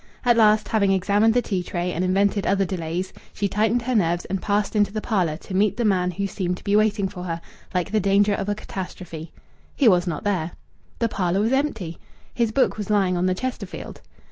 [0.25, 4.25] At last, having examined the tea tray and invented other delays, she tightened her nerves
[4.25, 7.25] and passed into the parlour to meet the man who seemed to be waiting for
[7.25, 7.39] her
[7.71, 9.31] like the danger of a catastrophe.
[9.75, 10.53] He was not there.
[10.97, 11.99] The parlour was empty.
[12.33, 14.01] His book was lying on the Chesterfield.